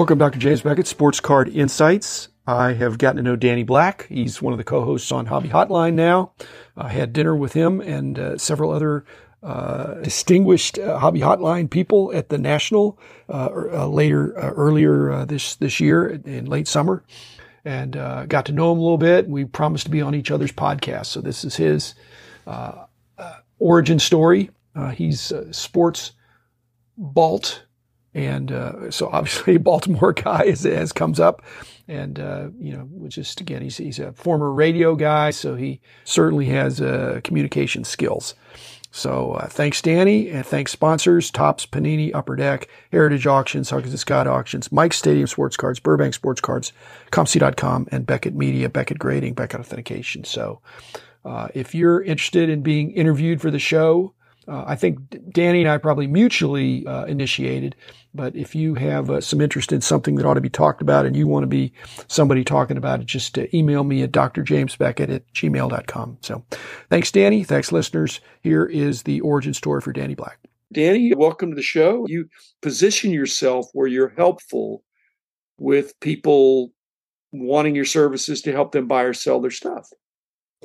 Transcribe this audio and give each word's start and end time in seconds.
Welcome, 0.00 0.16
Dr. 0.16 0.38
James 0.38 0.62
Beckett, 0.62 0.86
Sports 0.86 1.20
Card 1.20 1.50
Insights. 1.50 2.28
I 2.46 2.72
have 2.72 2.96
gotten 2.96 3.18
to 3.18 3.22
know 3.22 3.36
Danny 3.36 3.64
Black. 3.64 4.06
He's 4.08 4.40
one 4.40 4.54
of 4.54 4.56
the 4.56 4.64
co-hosts 4.64 5.12
on 5.12 5.26
Hobby 5.26 5.50
Hotline 5.50 5.92
now. 5.92 6.32
I 6.74 6.88
had 6.88 7.12
dinner 7.12 7.36
with 7.36 7.52
him 7.52 7.82
and 7.82 8.18
uh, 8.18 8.38
several 8.38 8.70
other 8.70 9.04
uh, 9.42 9.96
distinguished 9.96 10.78
uh, 10.78 10.96
Hobby 10.96 11.20
Hotline 11.20 11.68
people 11.68 12.12
at 12.14 12.30
the 12.30 12.38
National 12.38 12.98
uh, 13.28 13.50
uh, 13.52 13.88
later, 13.88 14.38
uh, 14.38 14.52
earlier 14.52 15.26
this 15.26 15.56
this 15.56 15.80
year 15.80 16.08
in 16.08 16.46
late 16.46 16.66
summer, 16.66 17.04
and 17.66 17.92
got 18.26 18.46
to 18.46 18.52
know 18.52 18.72
him 18.72 18.78
a 18.78 18.82
little 18.82 18.96
bit. 18.96 19.28
We 19.28 19.44
promised 19.44 19.84
to 19.84 19.90
be 19.90 20.00
on 20.00 20.14
each 20.14 20.30
other's 20.30 20.50
podcast, 20.50 21.06
so 21.06 21.20
this 21.20 21.44
is 21.44 21.56
his 21.56 21.94
origin 23.58 23.98
story. 23.98 24.48
he's 24.94 25.30
sports 25.50 26.12
Balt 26.96 27.64
and 28.14 28.50
uh, 28.50 28.90
so 28.90 29.08
obviously 29.12 29.56
Baltimore 29.58 30.12
guy 30.12 30.44
as, 30.44 30.66
as 30.66 30.92
comes 30.92 31.20
up, 31.20 31.42
and 31.88 32.18
uh, 32.18 32.48
you 32.58 32.76
know, 32.76 32.88
just 33.08 33.40
again, 33.40 33.62
he's 33.62 33.76
he's 33.76 33.98
a 33.98 34.12
former 34.12 34.52
radio 34.52 34.94
guy, 34.94 35.30
so 35.30 35.54
he 35.54 35.80
certainly 36.04 36.46
has 36.46 36.80
uh, 36.80 37.20
communication 37.22 37.84
skills. 37.84 38.34
So 38.92 39.34
uh, 39.34 39.46
thanks, 39.46 39.80
Danny, 39.80 40.30
and 40.30 40.44
thanks 40.44 40.72
sponsors: 40.72 41.30
Topps, 41.30 41.66
Panini, 41.66 42.12
Upper 42.12 42.34
Deck, 42.34 42.68
Heritage 42.90 43.26
Auctions, 43.26 43.70
Huggins 43.70 43.92
and 43.92 44.00
Scott 44.00 44.26
Auctions, 44.26 44.72
Mike 44.72 44.92
Stadium 44.92 45.28
Sports 45.28 45.56
Cards, 45.56 45.78
Burbank 45.78 46.14
Sports 46.14 46.40
Cards, 46.40 46.72
COMC.com, 47.12 47.88
and 47.92 48.06
Beckett 48.06 48.34
Media, 48.34 48.68
Beckett 48.68 48.98
Grading, 48.98 49.34
Beckett 49.34 49.60
Authentication. 49.60 50.24
So. 50.24 50.60
Uh, 51.22 51.48
if 51.52 51.74
you're 51.74 52.02
interested 52.02 52.48
in 52.48 52.62
being 52.62 52.92
interviewed 52.92 53.42
for 53.42 53.50
the 53.50 53.58
show, 53.58 54.14
uh, 54.48 54.64
I 54.66 54.76
think 54.76 54.98
Danny 55.32 55.60
and 55.60 55.68
I 55.68 55.78
probably 55.78 56.06
mutually 56.06 56.86
uh, 56.86 57.04
initiated, 57.04 57.76
but 58.14 58.34
if 58.34 58.54
you 58.54 58.74
have 58.74 59.10
uh, 59.10 59.20
some 59.20 59.40
interest 59.40 59.72
in 59.72 59.80
something 59.80 60.16
that 60.16 60.26
ought 60.26 60.34
to 60.34 60.40
be 60.40 60.50
talked 60.50 60.82
about 60.82 61.06
and 61.06 61.14
you 61.14 61.26
want 61.26 61.42
to 61.44 61.48
be 61.48 61.72
somebody 62.08 62.44
talking 62.44 62.76
about 62.76 63.00
it, 63.00 63.06
just 63.06 63.38
uh, 63.38 63.46
email 63.52 63.84
me 63.84 64.02
at 64.02 64.12
drjamesbeckett 64.12 65.14
at 65.14 65.32
gmail.com. 65.32 66.18
So 66.22 66.44
thanks, 66.88 67.12
Danny. 67.12 67.44
Thanks, 67.44 67.70
listeners. 67.70 68.20
Here 68.42 68.64
is 68.64 69.02
the 69.02 69.20
origin 69.20 69.54
story 69.54 69.80
for 69.80 69.92
Danny 69.92 70.14
Black. 70.14 70.38
Danny, 70.72 71.12
welcome 71.14 71.50
to 71.50 71.56
the 71.56 71.62
show. 71.62 72.06
You 72.08 72.28
position 72.62 73.10
yourself 73.10 73.66
where 73.72 73.88
you're 73.88 74.14
helpful 74.16 74.84
with 75.58 75.98
people 76.00 76.72
wanting 77.32 77.74
your 77.74 77.84
services 77.84 78.42
to 78.42 78.52
help 78.52 78.72
them 78.72 78.88
buy 78.88 79.02
or 79.02 79.12
sell 79.12 79.40
their 79.40 79.50
stuff 79.50 79.88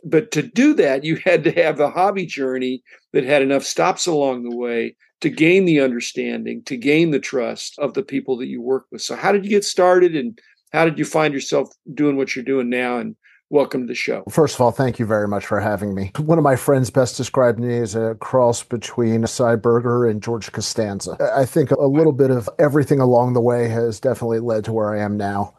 but 0.04 0.32
to 0.32 0.42
do 0.42 0.74
that, 0.76 1.04
you 1.04 1.18
had 1.24 1.44
to 1.44 1.52
have 1.52 1.80
a 1.80 1.90
hobby 1.90 2.26
journey 2.26 2.84
that 3.14 3.24
had 3.24 3.42
enough 3.42 3.64
stops 3.64 4.06
along 4.06 4.44
the 4.44 4.56
way 4.56 4.96
to 5.22 5.30
gain 5.30 5.66
the 5.66 5.80
understanding, 5.80 6.62
to 6.64 6.78
gain 6.78 7.12
the 7.12 7.20
trust 7.20 7.80
of 7.80 7.94
the 7.94 8.04
people 8.04 8.38
that 8.38 8.48
you 8.48 8.62
work 8.62 8.86
with. 8.92 9.02
So, 9.02 9.16
how 9.16 9.32
did 9.32 9.44
you 9.44 9.50
get 9.50 9.66
started 9.66 10.16
and 10.16 10.38
how 10.74 10.86
did 10.86 11.00
you 11.00 11.06
find 11.06 11.34
yourself 11.34 11.70
doing 11.94 12.18
what 12.18 12.36
you're 12.36 12.46
doing 12.46 12.70
now? 12.70 12.98
And 12.98 13.16
welcome 13.50 13.82
to 13.82 13.88
the 13.88 13.96
show. 13.96 14.24
First 14.30 14.56
of 14.56 14.62
all, 14.62 14.72
thank 14.72 15.00
you 15.00 15.06
very 15.06 15.28
much 15.28 15.46
for 15.46 15.60
having 15.60 15.96
me. 15.96 16.12
One 16.18 16.38
of 16.38 16.44
my 16.44 16.56
friends 16.56 16.90
best 16.90 17.18
described 17.18 17.60
me 17.60 17.78
as 17.78 17.96
a 17.96 18.16
cross 18.16 18.64
between 18.64 19.26
Sy 19.26 19.56
Berger 19.56 20.06
and 20.06 20.22
George 20.22 20.52
Costanza. 20.52 21.18
I 21.36 21.46
think 21.46 21.72
a 21.72 21.88
little 21.88 22.12
bit 22.12 22.32
of 22.32 22.50
everything 22.60 23.00
along 23.00 23.34
the 23.34 23.42
way 23.42 23.68
has 23.70 24.00
definitely 24.00 24.40
led 24.40 24.66
to 24.66 24.74
where 24.74 24.94
I 24.94 25.00
am 25.00 25.18
now. 25.18 25.55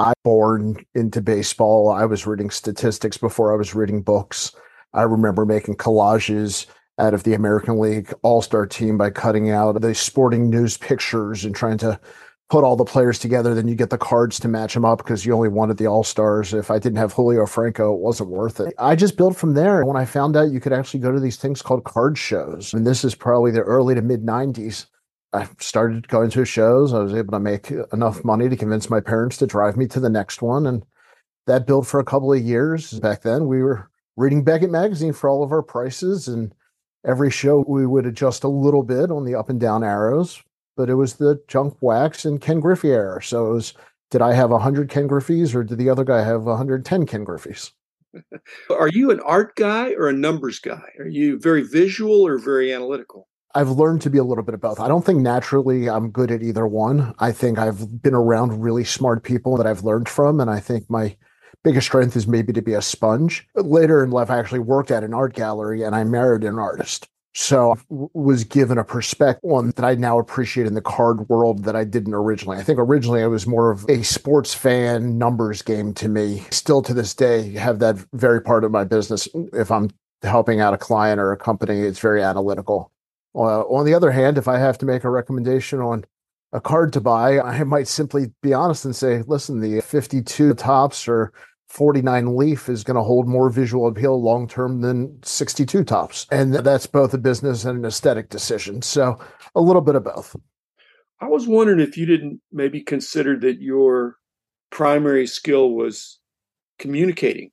I 0.00 0.14
born 0.24 0.82
into 0.94 1.20
baseball. 1.20 1.90
I 1.90 2.06
was 2.06 2.26
reading 2.26 2.48
statistics 2.48 3.18
before 3.18 3.52
I 3.52 3.56
was 3.56 3.74
reading 3.74 4.00
books. 4.00 4.50
I 4.94 5.02
remember 5.02 5.44
making 5.44 5.76
collages 5.76 6.64
out 6.98 7.12
of 7.12 7.24
the 7.24 7.34
American 7.34 7.78
League 7.78 8.10
All 8.22 8.40
Star 8.40 8.64
team 8.64 8.96
by 8.96 9.10
cutting 9.10 9.50
out 9.50 9.78
the 9.78 9.94
sporting 9.94 10.48
news 10.48 10.78
pictures 10.78 11.44
and 11.44 11.54
trying 11.54 11.76
to 11.78 12.00
put 12.48 12.64
all 12.64 12.76
the 12.76 12.84
players 12.84 13.18
together. 13.18 13.54
Then 13.54 13.68
you 13.68 13.74
get 13.74 13.90
the 13.90 13.98
cards 13.98 14.40
to 14.40 14.48
match 14.48 14.72
them 14.72 14.86
up 14.86 14.98
because 14.98 15.26
you 15.26 15.34
only 15.34 15.50
wanted 15.50 15.76
the 15.76 15.86
All 15.86 16.02
Stars. 16.02 16.54
If 16.54 16.70
I 16.70 16.78
didn't 16.78 16.98
have 16.98 17.12
Julio 17.12 17.44
Franco, 17.44 17.92
it 17.92 18.00
wasn't 18.00 18.30
worth 18.30 18.58
it. 18.58 18.72
I 18.78 18.96
just 18.96 19.18
built 19.18 19.36
from 19.36 19.52
there. 19.52 19.84
When 19.84 19.98
I 19.98 20.06
found 20.06 20.34
out 20.34 20.50
you 20.50 20.60
could 20.60 20.72
actually 20.72 21.00
go 21.00 21.12
to 21.12 21.20
these 21.20 21.36
things 21.36 21.60
called 21.60 21.84
card 21.84 22.16
shows, 22.16 22.72
and 22.72 22.86
this 22.86 23.04
is 23.04 23.14
probably 23.14 23.50
the 23.50 23.60
early 23.60 23.94
to 23.94 24.02
mid 24.02 24.24
90s. 24.24 24.86
I 25.32 25.48
started 25.58 26.08
going 26.08 26.30
to 26.30 26.44
shows. 26.44 26.92
I 26.92 26.98
was 26.98 27.14
able 27.14 27.32
to 27.32 27.40
make 27.40 27.70
enough 27.92 28.24
money 28.24 28.48
to 28.48 28.56
convince 28.56 28.90
my 28.90 29.00
parents 29.00 29.36
to 29.38 29.46
drive 29.46 29.76
me 29.76 29.86
to 29.88 30.00
the 30.00 30.10
next 30.10 30.42
one. 30.42 30.66
And 30.66 30.84
that 31.46 31.66
built 31.66 31.86
for 31.86 32.00
a 32.00 32.04
couple 32.04 32.32
of 32.32 32.42
years. 32.42 32.98
Back 32.98 33.22
then, 33.22 33.46
we 33.46 33.62
were 33.62 33.88
reading 34.16 34.42
Beckett 34.42 34.70
Magazine 34.70 35.12
for 35.12 35.30
all 35.30 35.44
of 35.44 35.52
our 35.52 35.62
prices. 35.62 36.26
And 36.26 36.52
every 37.06 37.30
show, 37.30 37.64
we 37.68 37.86
would 37.86 38.06
adjust 38.06 38.42
a 38.42 38.48
little 38.48 38.82
bit 38.82 39.10
on 39.10 39.24
the 39.24 39.36
up 39.36 39.48
and 39.48 39.60
down 39.60 39.84
arrows. 39.84 40.42
But 40.76 40.90
it 40.90 40.94
was 40.94 41.14
the 41.14 41.40
junk 41.46 41.76
wax 41.80 42.24
and 42.24 42.40
Ken 42.40 42.58
Griffey 42.58 42.90
era. 42.90 43.22
So 43.22 43.50
it 43.50 43.54
was 43.54 43.74
did 44.10 44.22
I 44.22 44.32
have 44.32 44.50
100 44.50 44.88
Ken 44.88 45.08
Griffeys 45.08 45.54
or 45.54 45.62
did 45.62 45.78
the 45.78 45.88
other 45.88 46.04
guy 46.04 46.24
have 46.24 46.42
110 46.42 47.06
Ken 47.06 47.24
Griffeys? 47.24 47.70
Are 48.70 48.88
you 48.88 49.12
an 49.12 49.20
art 49.20 49.54
guy 49.54 49.92
or 49.92 50.08
a 50.08 50.12
numbers 50.12 50.58
guy? 50.58 50.82
Are 50.98 51.06
you 51.06 51.38
very 51.38 51.62
visual 51.62 52.26
or 52.26 52.38
very 52.38 52.72
analytical? 52.72 53.28
I've 53.54 53.70
learned 53.70 54.02
to 54.02 54.10
be 54.10 54.18
a 54.18 54.24
little 54.24 54.44
bit 54.44 54.54
of 54.54 54.60
both. 54.60 54.78
I 54.78 54.88
don't 54.88 55.04
think 55.04 55.20
naturally 55.20 55.88
I'm 55.88 56.10
good 56.10 56.30
at 56.30 56.42
either 56.42 56.66
one. 56.66 57.14
I 57.18 57.32
think 57.32 57.58
I've 57.58 58.00
been 58.02 58.14
around 58.14 58.62
really 58.62 58.84
smart 58.84 59.24
people 59.24 59.56
that 59.56 59.66
I've 59.66 59.82
learned 59.82 60.08
from. 60.08 60.40
And 60.40 60.50
I 60.50 60.60
think 60.60 60.88
my 60.88 61.16
biggest 61.64 61.88
strength 61.88 62.16
is 62.16 62.26
maybe 62.26 62.52
to 62.52 62.62
be 62.62 62.74
a 62.74 62.82
sponge. 62.82 63.46
But 63.54 63.66
later 63.66 64.04
in 64.04 64.10
life, 64.10 64.30
I 64.30 64.38
actually 64.38 64.60
worked 64.60 64.90
at 64.90 65.02
an 65.02 65.14
art 65.14 65.34
gallery 65.34 65.82
and 65.82 65.96
I 65.96 66.04
married 66.04 66.44
an 66.44 66.58
artist. 66.58 67.08
So 67.34 67.72
I 67.72 67.76
was 68.12 68.44
given 68.44 68.76
a 68.78 68.84
perspective 68.84 69.50
on 69.50 69.70
that 69.76 69.84
I 69.84 69.94
now 69.94 70.18
appreciate 70.18 70.66
in 70.66 70.74
the 70.74 70.80
card 70.80 71.28
world 71.28 71.64
that 71.64 71.76
I 71.76 71.84
didn't 71.84 72.14
originally. 72.14 72.58
I 72.58 72.62
think 72.62 72.78
originally 72.78 73.22
I 73.22 73.28
was 73.28 73.46
more 73.46 73.70
of 73.70 73.84
a 73.88 74.02
sports 74.02 74.52
fan 74.52 75.16
numbers 75.16 75.62
game 75.62 75.94
to 75.94 76.08
me. 76.08 76.44
Still 76.50 76.82
to 76.82 76.94
this 76.94 77.14
day 77.14 77.52
have 77.52 77.78
that 77.80 77.96
very 78.12 78.40
part 78.40 78.64
of 78.64 78.72
my 78.72 78.84
business. 78.84 79.28
If 79.52 79.70
I'm 79.70 79.90
helping 80.22 80.60
out 80.60 80.74
a 80.74 80.78
client 80.78 81.20
or 81.20 81.30
a 81.30 81.36
company, 81.36 81.80
it's 81.80 82.00
very 82.00 82.22
analytical. 82.22 82.90
Uh, 83.34 83.62
on 83.62 83.86
the 83.86 83.94
other 83.94 84.10
hand, 84.10 84.38
if 84.38 84.48
I 84.48 84.58
have 84.58 84.78
to 84.78 84.86
make 84.86 85.04
a 85.04 85.10
recommendation 85.10 85.80
on 85.80 86.04
a 86.52 86.60
card 86.60 86.92
to 86.94 87.00
buy, 87.00 87.40
I 87.40 87.62
might 87.64 87.86
simply 87.86 88.32
be 88.42 88.52
honest 88.52 88.84
and 88.84 88.94
say, 88.94 89.22
listen, 89.26 89.60
the 89.60 89.80
52 89.80 90.54
Topps 90.54 91.06
or 91.06 91.32
49 91.68 92.36
leaf 92.36 92.68
is 92.68 92.82
going 92.82 92.96
to 92.96 93.02
hold 93.02 93.28
more 93.28 93.48
visual 93.48 93.86
appeal 93.86 94.20
long 94.20 94.48
term 94.48 94.80
than 94.80 95.22
62 95.22 95.84
Topps. 95.84 96.26
And 96.32 96.54
that's 96.54 96.86
both 96.86 97.14
a 97.14 97.18
business 97.18 97.64
and 97.64 97.78
an 97.78 97.84
aesthetic 97.84 98.28
decision. 98.28 98.82
So 98.82 99.18
a 99.54 99.60
little 99.60 99.82
bit 99.82 99.94
of 99.94 100.04
both. 100.04 100.34
I 101.20 101.28
was 101.28 101.46
wondering 101.46 101.80
if 101.80 101.96
you 101.96 102.06
didn't 102.06 102.40
maybe 102.50 102.80
consider 102.80 103.38
that 103.40 103.60
your 103.60 104.16
primary 104.70 105.26
skill 105.26 105.70
was 105.70 106.18
communicating 106.78 107.50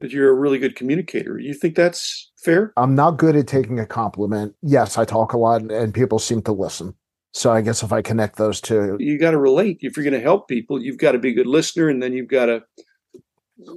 that 0.00 0.12
you're 0.12 0.30
a 0.30 0.34
really 0.34 0.58
good 0.58 0.76
communicator. 0.76 1.38
You 1.38 1.54
think 1.54 1.76
that's 1.76 2.30
fair? 2.36 2.72
I'm 2.76 2.94
not 2.94 3.18
good 3.18 3.36
at 3.36 3.46
taking 3.46 3.78
a 3.78 3.86
compliment. 3.86 4.54
Yes, 4.62 4.98
I 4.98 5.04
talk 5.04 5.32
a 5.32 5.38
lot 5.38 5.62
and 5.62 5.94
people 5.94 6.18
seem 6.18 6.42
to 6.42 6.52
listen. 6.52 6.94
So 7.32 7.52
I 7.52 7.60
guess 7.60 7.82
if 7.82 7.92
I 7.92 8.02
connect 8.02 8.36
those 8.36 8.60
two, 8.60 8.96
you 8.98 9.18
got 9.18 9.30
to 9.32 9.38
relate. 9.38 9.78
If 9.82 9.96
you're 9.96 10.04
going 10.04 10.14
to 10.14 10.20
help 10.20 10.48
people, 10.48 10.82
you've 10.82 10.98
got 10.98 11.12
to 11.12 11.18
be 11.18 11.30
a 11.30 11.34
good 11.34 11.46
listener, 11.46 11.88
and 11.88 12.02
then 12.02 12.12
you've 12.12 12.28
got 12.28 12.46
to 12.46 12.64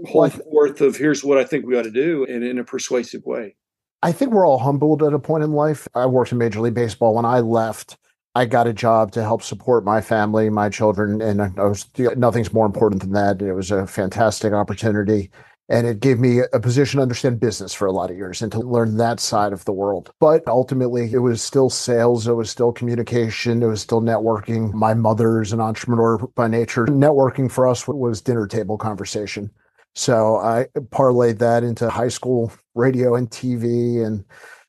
hold 0.07 0.33
forth 0.33 0.81
of 0.81 0.97
here's 0.97 1.23
what 1.23 1.38
I 1.38 1.44
think 1.44 1.66
we 1.66 1.78
ought 1.78 1.83
to 1.83 1.91
do, 1.91 2.25
and 2.28 2.44
in 2.44 2.57
a 2.57 2.63
persuasive 2.63 3.23
way. 3.25 3.56
I 4.01 4.12
think 4.12 4.31
we're 4.31 4.47
all 4.47 4.57
humbled 4.57 5.03
at 5.03 5.13
a 5.13 5.19
point 5.19 5.44
in 5.44 5.51
life. 5.51 5.88
I 5.94 6.07
worked 6.07 6.31
in 6.31 6.39
Major 6.39 6.62
League 6.62 6.73
Baseball. 6.73 7.13
When 7.13 7.25
I 7.25 7.41
left, 7.41 7.97
I 8.33 8.45
got 8.45 8.66
a 8.66 8.73
job 8.73 9.12
to 9.12 9.22
help 9.22 9.44
support 9.44 9.85
my 9.85 10.01
family, 10.01 10.50
my 10.50 10.69
children, 10.69 11.22
and 11.22 11.39
uh, 11.39 11.50
I 11.57 11.66
was 11.66 11.88
nothing's 12.17 12.53
more 12.53 12.66
important 12.66 13.03
than 13.03 13.12
that. 13.12 13.39
It 13.39 13.53
was 13.53 13.69
a 13.69 13.85
fantastic 13.85 14.51
opportunity 14.51 15.29
and 15.73 15.88
it 15.88 16.00
gave 16.00 16.19
me 16.19 16.41
a 16.53 16.59
position 16.59 17.00
to 17.00 17.01
understand 17.01 17.39
business 17.39 17.73
for 17.73 17.88
a 17.88 17.92
lot 17.92 18.12
of 18.12 18.15
years 18.15 18.44
and 18.44 18.51
to 18.51 18.59
learn 18.59 18.97
that 18.97 19.19
side 19.19 19.53
of 19.53 19.65
the 19.65 19.74
world. 19.74 20.13
But 20.19 20.47
ultimately, 20.47 21.12
it 21.12 21.18
was 21.18 21.42
still 21.42 21.69
sales, 21.69 22.27
it 22.27 22.33
was 22.33 22.51
still 22.51 22.71
communication, 22.71 23.63
it 23.63 23.65
was 23.65 23.81
still 23.81 24.00
networking. 24.00 24.71
My 24.74 24.94
mother's 24.94 25.51
an 25.51 25.59
entrepreneur 25.59 26.19
by 26.36 26.47
nature. 26.47 26.86
Networking 26.86 27.51
for 27.51 27.68
us 27.68 27.88
was 27.88 28.21
dinner 28.21 28.45
table 28.45 28.77
conversation. 28.77 29.50
So 29.95 30.38
I 30.38 30.68
parlayed 30.92 31.39
that 31.39 31.63
into 31.63 31.89
high 31.89 32.07
school 32.07 32.53
radio 32.75 33.15
and 33.15 33.27
TV 33.30 34.06
and 34.06 34.24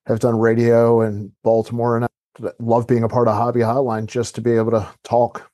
have 0.06 0.20
done 0.20 0.38
radio 0.38 1.02
in 1.02 1.32
Baltimore. 1.43 1.96
And 1.96 2.06
I 2.06 2.50
love 2.58 2.87
being 2.87 3.05
a 3.05 3.08
part 3.08 3.28
of 3.28 3.34
Hobby 3.34 3.61
Hotline 3.61 4.06
just 4.06 4.34
to 4.37 4.40
be 4.40 4.52
able 4.52 4.70
to 4.70 4.88
talk 5.05 5.50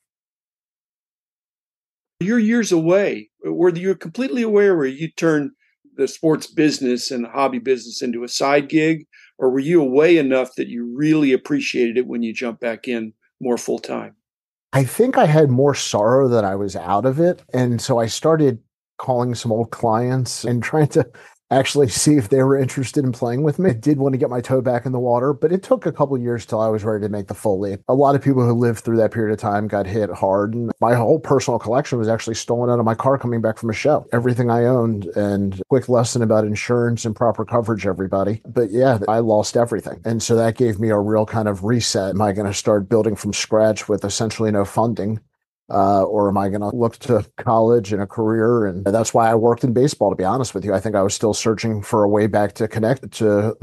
you're 2.21 2.39
years 2.39 2.71
away. 2.71 3.30
Were 3.45 3.71
you 3.71 3.95
completely 3.95 4.43
aware 4.43 4.77
where 4.77 4.87
you 4.87 5.11
turned 5.11 5.53
the 5.97 6.09
sports 6.09 6.47
business 6.47 7.11
and 7.11 7.25
the 7.25 7.29
hobby 7.29 7.59
business 7.59 8.03
into 8.03 8.25
a 8.25 8.29
side 8.29 8.69
gig, 8.69 9.07
or 9.39 9.51
were 9.51 9.59
you 9.59 9.81
away 9.81 10.19
enough 10.19 10.55
that 10.57 10.69
you 10.69 10.93
really 10.97 11.33
appreciated 11.33 11.97
it 11.99 12.07
when 12.07 12.23
you 12.23 12.33
jumped 12.33 12.61
back 12.61 12.89
in 12.89 13.13
more 13.41 13.59
full 13.59 13.79
time? 13.79 14.15
I 14.73 14.85
think 14.85 15.19
I 15.19 15.27
had 15.27 15.51
more 15.51 15.75
sorrow 15.75 16.29
that 16.29 16.45
I 16.45 16.55
was 16.55 16.77
out 16.77 17.05
of 17.05 17.19
it. 17.19 17.43
And 17.53 17.81
so 17.81 17.99
I 17.99 18.07
started 18.07 18.61
calling 18.99 19.35
some 19.35 19.51
old 19.51 19.71
clients 19.71 20.45
and 20.45 20.63
trying 20.63 20.89
to 20.89 21.11
actually 21.50 21.88
see 22.00 22.17
if 22.17 22.29
they 22.29 22.43
were 22.43 22.56
interested 22.58 23.05
in 23.05 23.12
playing 23.12 23.43
with 23.43 23.58
me. 23.58 23.70
I 23.70 23.75
did 23.75 23.99
want 23.99 24.12
to 24.14 24.19
get 24.19 24.31
my 24.31 24.41
toe 24.41 24.61
back 24.61 24.87
in 24.87 24.93
the 24.93 24.99
water, 24.99 25.32
but 25.32 25.52
it 25.52 25.62
took 25.62 25.87
a 25.87 25.93
couple 25.93 26.17
years 26.19 26.47
till 26.47 26.61
I 26.61 26.69
was 26.69 26.85
ready 26.85 27.05
to 27.05 27.08
make 27.08 27.29
the 27.29 27.35
full 27.35 27.58
leap. 27.58 27.81
A 27.88 27.94
lot 27.94 28.14
of 28.14 28.23
people 28.23 28.44
who 28.44 28.52
lived 28.52 28.81
through 28.81 28.97
that 28.99 29.12
period 29.12 29.32
of 29.32 29.38
time 29.38 29.69
got 29.69 29.87
hit 29.87 30.11
hard, 30.11 30.55
and 30.55 30.73
my 30.81 30.94
whole 30.94 31.19
personal 31.19 31.58
collection 31.58 31.99
was 31.99 32.08
actually 32.08 32.35
stolen 32.35 32.70
out 32.70 32.79
of 32.79 32.85
my 32.85 32.94
car 32.94 33.19
coming 33.19 33.41
back 33.41 33.58
from 33.58 33.70
a 33.70 33.75
show. 33.75 34.06
Everything 34.12 34.50
I 34.50 34.64
owned, 34.64 35.06
and 35.17 35.61
quick 35.69 35.88
lesson 35.88 36.23
about 36.23 36.44
insurance 36.44 37.05
and 37.05 37.14
proper 37.14 37.44
coverage, 37.44 37.87
everybody. 37.87 38.43
But 38.47 38.70
yeah, 38.70 38.99
I 39.08 39.19
lost 39.19 39.56
everything. 39.56 40.00
And 40.05 40.23
so 40.23 40.37
that 40.37 40.56
gave 40.56 40.79
me 40.81 40.91
a 40.91 40.99
real 40.99 41.26
kind 41.26 41.49
of 41.49 41.64
reset. 41.64 42.11
Am 42.11 42.23
I 42.23 42.32
going 42.32 42.47
to 42.47 42.55
start 42.55 42.88
building 42.88 43.17
from 43.17 43.32
scratch 43.32 43.88
with 43.88 44.05
essentially 44.05 44.50
no 44.50 44.64
funding? 44.64 45.20
Uh, 45.71 46.03
or 46.03 46.29
am 46.29 46.37
I 46.37 46.49
going 46.49 46.63
to 46.63 46.75
look 46.75 46.99
to 46.99 47.25
college 47.39 47.93
and 47.93 48.03
a 48.03 48.07
career? 48.07 48.67
And 48.67 48.85
that's 48.85 49.15
why 49.15 49.31
I 49.31 49.35
worked 49.37 49.63
in 49.63 49.73
baseball, 49.73 50.11
to 50.11 50.17
be 50.17 50.25
honest 50.25 50.55
with 50.55 50.65
you. 50.65 50.75
I 50.75 50.81
think 50.81 50.97
I 50.97 51.03
was 51.03 51.15
still 51.15 51.35
searching 51.35 51.83
for 51.83 52.03
a 52.03 52.09
way 52.09 52.27
back 52.27 52.55
to 52.55 52.67
connect 52.67 53.11
to 53.13 53.57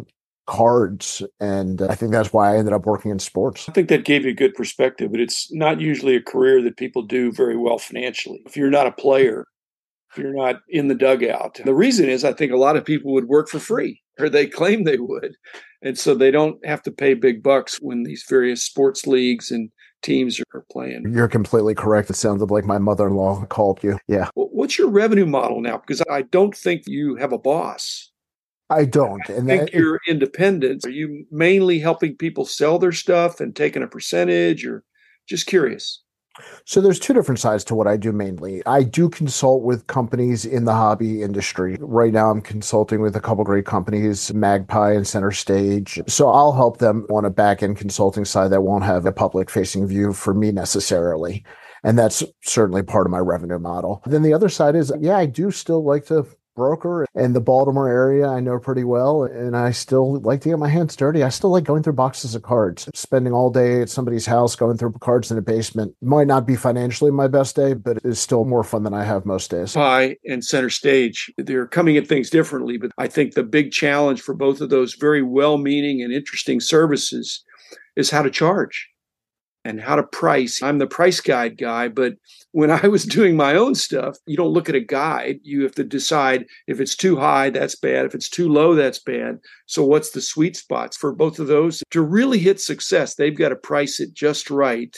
cards. 0.47 1.21
And 1.39 1.81
I 1.81 1.93
think 1.93 2.13
that's 2.13 2.33
why 2.33 2.53
I 2.53 2.57
ended 2.57 2.73
up 2.73 2.85
working 2.85 3.11
in 3.11 3.19
sports. 3.19 3.67
I 3.69 3.73
think 3.73 3.89
that 3.89 4.05
gave 4.05 4.23
you 4.23 4.31
a 4.31 4.35
good 4.35 4.55
perspective, 4.55 5.11
but 5.11 5.19
it's 5.19 5.53
not 5.53 5.81
usually 5.81 6.15
a 6.15 6.21
career 6.21 6.61
that 6.63 6.77
people 6.77 7.03
do 7.03 7.31
very 7.31 7.57
well 7.57 7.77
financially. 7.77 8.41
If 8.45 8.55
you're 8.55 8.71
not 8.71 8.87
a 8.87 8.91
player, 8.93 9.45
if 10.11 10.17
you're 10.17 10.33
not 10.33 10.61
in 10.69 10.87
the 10.87 10.95
dugout, 10.95 11.59
the 11.63 11.75
reason 11.75 12.09
is 12.09 12.23
I 12.23 12.33
think 12.33 12.51
a 12.51 12.57
lot 12.57 12.77
of 12.77 12.85
people 12.85 13.13
would 13.13 13.27
work 13.27 13.49
for 13.49 13.59
free 13.59 14.01
or 14.17 14.29
they 14.29 14.47
claim 14.47 14.83
they 14.83 14.97
would. 14.97 15.35
And 15.81 15.97
so 15.97 16.15
they 16.15 16.31
don't 16.31 16.65
have 16.65 16.81
to 16.83 16.91
pay 16.91 17.13
big 17.13 17.43
bucks 17.43 17.77
when 17.81 18.03
these 18.03 18.23
various 18.27 18.63
sports 18.63 19.05
leagues 19.05 19.51
and 19.51 19.69
teams 20.01 20.39
are 20.53 20.65
playing. 20.71 21.11
You're 21.13 21.27
completely 21.27 21.75
correct. 21.75 22.09
It 22.09 22.15
sounded 22.15 22.51
like 22.51 22.65
my 22.65 22.77
mother 22.77 23.07
in 23.07 23.15
law 23.15 23.45
called 23.45 23.83
you. 23.83 23.99
Yeah. 24.07 24.29
What's 24.35 24.77
your 24.77 24.89
revenue 24.89 25.25
model 25.25 25.61
now? 25.61 25.77
Because 25.77 26.01
I 26.09 26.23
don't 26.23 26.55
think 26.55 26.83
you 26.87 27.15
have 27.15 27.33
a 27.33 27.37
boss. 27.37 28.11
I 28.69 28.85
don't. 28.85 29.27
And 29.29 29.49
I 29.49 29.57
think 29.57 29.71
that, 29.71 29.79
you're 29.79 29.99
independent. 30.07 30.85
Are 30.85 30.89
you 30.89 31.25
mainly 31.31 31.79
helping 31.79 32.15
people 32.15 32.45
sell 32.45 32.79
their 32.79 32.91
stuff 32.91 33.39
and 33.39 33.55
taking 33.55 33.81
a 33.81 33.87
percentage 33.87 34.65
or 34.65 34.83
just 35.27 35.45
curious? 35.45 36.03
So 36.65 36.81
there's 36.81 36.99
two 36.99 37.13
different 37.13 37.39
sides 37.39 37.63
to 37.65 37.75
what 37.75 37.87
I 37.87 37.97
do 37.97 38.11
mainly. 38.11 38.65
I 38.65 38.83
do 38.83 39.09
consult 39.09 39.63
with 39.63 39.87
companies 39.87 40.45
in 40.45 40.65
the 40.65 40.73
hobby 40.73 41.21
industry. 41.23 41.77
Right 41.79 42.13
now 42.13 42.29
I'm 42.29 42.41
consulting 42.41 43.01
with 43.01 43.15
a 43.15 43.21
couple 43.21 43.43
great 43.43 43.65
companies, 43.65 44.33
Magpie 44.33 44.93
and 44.93 45.07
Center 45.07 45.31
Stage. 45.31 45.99
So 46.07 46.29
I'll 46.29 46.53
help 46.53 46.77
them 46.77 47.05
on 47.09 47.25
a 47.25 47.29
back 47.29 47.63
end 47.63 47.77
consulting 47.77 48.25
side 48.25 48.51
that 48.51 48.61
won't 48.61 48.83
have 48.83 49.05
a 49.05 49.11
public 49.11 49.49
facing 49.49 49.87
view 49.87 50.13
for 50.13 50.33
me 50.33 50.51
necessarily. 50.51 51.43
And 51.83 51.97
that's 51.97 52.23
certainly 52.43 52.83
part 52.83 53.05
of 53.05 53.11
my 53.11 53.19
revenue 53.19 53.59
model. 53.59 54.01
Then 54.05 54.23
the 54.23 54.33
other 54.33 54.49
side 54.49 54.75
is, 54.75 54.91
yeah, 54.99 55.17
I 55.17 55.25
do 55.25 55.51
still 55.51 55.85
like 55.85 56.05
to 56.07 56.27
broker 56.57 57.05
in 57.15 57.31
the 57.33 57.39
Baltimore 57.39 57.87
area 57.87 58.27
I 58.27 58.41
know 58.41 58.59
pretty 58.59 58.83
well, 58.83 59.23
and 59.23 59.55
I 59.55 59.71
still 59.71 60.19
like 60.19 60.41
to 60.41 60.49
get 60.49 60.59
my 60.59 60.67
hands 60.67 60.95
dirty. 60.95 61.23
I 61.23 61.29
still 61.29 61.51
like 61.51 61.63
going 61.63 61.83
through 61.83 61.93
boxes 61.93 62.35
of 62.35 62.41
cards, 62.41 62.89
spending 62.93 63.31
all 63.31 63.51
day 63.51 63.81
at 63.81 63.89
somebody's 63.89 64.25
house 64.25 64.55
going 64.55 64.75
through 64.77 64.93
cards 64.93 65.31
in 65.31 65.37
a 65.37 65.41
basement. 65.41 65.95
Might 66.01 66.27
not 66.27 66.47
be 66.47 66.55
financially 66.55 67.11
my 67.11 67.27
best 67.27 67.55
day, 67.55 67.75
but 67.75 67.99
it's 68.03 68.19
still 68.19 68.43
more 68.43 68.63
fun 68.63 68.83
than 68.83 68.95
I 68.95 69.05
have 69.05 69.25
most 69.25 69.51
days. 69.51 69.73
Pie 69.73 70.17
and 70.25 70.43
Center 70.43 70.71
Stage, 70.71 71.31
they're 71.37 71.67
coming 71.67 71.95
at 71.95 72.07
things 72.07 72.31
differently, 72.31 72.77
but 72.77 72.91
I 72.97 73.07
think 73.07 73.35
the 73.35 73.43
big 73.43 73.71
challenge 73.71 74.21
for 74.21 74.33
both 74.33 74.59
of 74.59 74.69
those 74.69 74.95
very 74.95 75.21
well 75.21 75.59
meaning 75.59 76.01
and 76.01 76.11
interesting 76.11 76.59
services 76.59 77.45
is 77.95 78.09
how 78.09 78.23
to 78.23 78.31
charge 78.31 78.89
and 79.65 79.81
how 79.81 79.95
to 79.95 80.03
price. 80.03 80.61
I'm 80.61 80.77
the 80.77 80.87
price 80.87 81.19
guide 81.19 81.57
guy, 81.57 81.87
but 81.87 82.13
when 82.51 82.71
I 82.71 82.87
was 82.87 83.03
doing 83.17 83.35
my 83.35 83.55
own 83.55 83.75
stuff, 83.75 84.17
you 84.25 84.37
don't 84.37 84.53
look 84.53 84.69
at 84.69 84.75
a 84.75 84.79
guide. 84.79 85.39
You 85.43 85.63
have 85.63 85.75
to 85.75 85.83
decide 85.83 86.45
if 86.67 86.79
it's 86.79 86.95
too 86.95 87.17
high, 87.17 87.49
that's 87.49 87.75
bad. 87.75 88.05
If 88.05 88.15
it's 88.15 88.29
too 88.29 88.49
low, 88.49 88.75
that's 88.75 88.99
bad. 88.99 89.39
So, 89.65 89.83
what's 89.83 90.11
the 90.11 90.21
sweet 90.21 90.55
spots 90.55 90.97
for 90.97 91.13
both 91.13 91.39
of 91.39 91.47
those? 91.47 91.83
To 91.91 92.01
really 92.01 92.39
hit 92.39 92.59
success, 92.59 93.15
they've 93.15 93.37
got 93.37 93.49
to 93.49 93.55
price 93.55 93.99
it 93.99 94.13
just 94.13 94.49
right. 94.49 94.95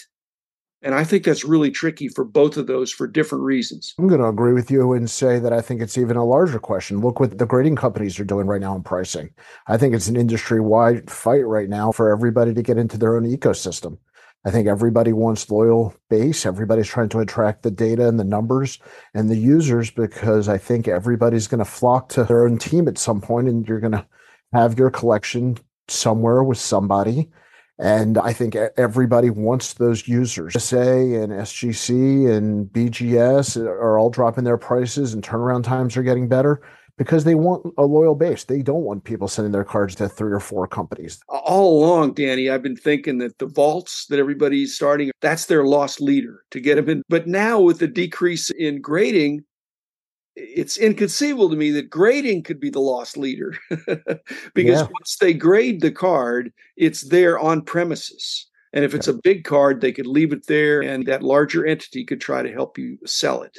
And 0.82 0.96
I 0.96 1.04
think 1.04 1.26
that's 1.26 1.44
really 1.44 1.72
tricky 1.72 2.08
for 2.08 2.24
both 2.24 2.56
of 2.56 2.68
those 2.68 2.90
for 2.90 3.06
different 3.06 3.44
reasons. 3.44 3.94
I'm 4.00 4.08
going 4.08 4.22
to 4.22 4.28
agree 4.28 4.54
with 4.54 4.72
you 4.72 4.94
and 4.94 5.10
say 5.10 5.38
that 5.38 5.52
I 5.52 5.60
think 5.60 5.82
it's 5.82 5.98
even 5.98 6.16
a 6.16 6.24
larger 6.24 6.60
question. 6.60 7.02
Look 7.02 7.20
what 7.20 7.38
the 7.38 7.46
grading 7.46 7.76
companies 7.76 8.18
are 8.18 8.24
doing 8.26 8.48
right 8.48 8.62
now 8.62 8.76
in 8.76 8.84
pricing. 8.84 9.30
I 9.68 9.78
think 9.78 9.94
it's 9.94 10.08
an 10.08 10.16
industry 10.16 10.62
wide 10.62 11.12
fight 11.12 11.46
right 11.46 11.68
now 11.68 11.92
for 11.92 12.10
everybody 12.10 12.54
to 12.54 12.62
get 12.62 12.78
into 12.78 12.98
their 12.98 13.18
own 13.18 13.26
ecosystem. 13.26 13.98
I 14.46 14.52
think 14.52 14.68
everybody 14.68 15.12
wants 15.12 15.50
loyal 15.50 15.94
base. 16.10 16.46
Everybody's 16.46 16.88
trying 16.88 17.10
to 17.10 17.20
attract 17.20 17.64
the 17.64 17.72
data 17.72 18.08
and 18.08 18.20
the 18.20 18.24
numbers 18.24 18.80
and 19.14 19.30
the 19.30 19.36
users 19.36 19.92
because 19.92 20.48
I 20.48 20.58
think 20.58 20.88
everybody's 20.88 21.48
going 21.48 21.60
to 21.60 21.70
flock 21.70 22.10
to 22.10 22.24
their 22.24 22.46
own 22.46 22.58
team 22.58 22.88
at 22.88 22.98
some 22.98 23.20
point 23.20 23.50
and 23.50 23.68
you're 23.68 23.82
going 23.82 23.92
to 23.92 24.06
have 24.54 24.80
your 24.80 24.92
collection 24.92 25.58
somewhere 25.90 26.44
with 26.44 26.58
somebody. 26.58 27.30
And 27.78 28.18
I 28.18 28.34
think 28.34 28.56
everybody 28.56 29.30
wants 29.30 29.74
those 29.74 30.08
users. 30.08 30.54
PSA 30.54 30.78
and 30.78 31.32
SGC 31.32 32.30
and 32.30 32.68
BGS 32.68 33.58
are 33.58 33.98
all 33.98 34.10
dropping 34.10 34.44
their 34.46 34.58
prices 34.58 35.14
and 35.14 35.24
turnaround 35.24 35.64
times 35.64 35.96
are 35.96 36.04
getting 36.04 36.28
better 36.28 36.62
because 37.00 37.24
they 37.24 37.34
want 37.34 37.66
a 37.78 37.86
loyal 37.86 38.14
base. 38.14 38.44
They 38.44 38.62
don't 38.62 38.84
want 38.84 39.06
people 39.06 39.30
sending 39.30 39.54
their 39.54 39.64
cards 39.64 39.96
to 39.96 40.10
three 40.10 40.34
or 40.34 40.42
four 40.42 40.68
companies. 40.68 41.22
All 41.30 41.82
along, 41.82 42.16
Danny, 42.16 42.50
I've 42.50 42.62
been 42.62 42.76
thinking 42.76 43.20
that 43.20 43.40
the 43.40 43.46
vaults 43.46 44.06
that 44.08 44.20
everybody's 44.20 44.76
starting, 44.76 45.10
that's 45.22 45.46
their 45.46 45.64
lost 45.64 46.02
leader 46.02 46.44
to 46.52 46.60
get 46.60 46.76
them 46.76 46.90
in. 46.90 47.04
But 47.08 47.26
now 47.26 47.62
with 47.62 47.80
the 47.80 47.88
decrease 47.88 48.50
in 48.50 48.82
grading, 48.82 49.46
it's 50.36 50.78
inconceivable 50.78 51.50
to 51.50 51.56
me 51.56 51.72
that 51.72 51.90
grading 51.90 52.44
could 52.44 52.60
be 52.60 52.70
the 52.70 52.82
lost 52.82 53.16
leader 53.16 53.56
because 54.54 54.82
yeah. 54.82 54.88
once 54.92 55.18
they 55.22 55.34
grade 55.34 55.80
the 55.80 55.92
card, 55.92 56.52
it's 56.76 57.08
there 57.08 57.40
on 57.40 57.62
premises. 57.62 58.46
And 58.74 58.84
if 58.84 58.94
it's 58.94 59.08
a 59.08 59.20
big 59.24 59.46
card, 59.46 59.80
they 59.80 59.94
could 59.94 60.06
leave 60.06 60.34
it 60.34 60.48
there 60.48 60.82
and 60.82 61.06
that 61.08 61.24
larger 61.24 61.66
entity 61.66 62.04
could 62.04 62.20
try 62.20 62.44
to 62.44 62.52
help 62.52 62.78
you 62.78 62.98
sell 63.06 63.42
it. 63.42 63.58